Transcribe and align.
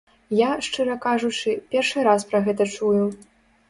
Я, 0.37 0.47
шчыра 0.67 0.95
кажучы, 1.05 1.55
першы 1.77 2.09
раз 2.11 2.29
пра 2.35 2.45
гэта 2.51 2.73
чую. 2.77 3.03